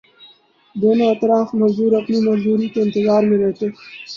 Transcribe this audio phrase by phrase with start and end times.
[0.75, 3.65] دونوں اطراف مزدور اپنی مزدوری کے انتظار میں رہتے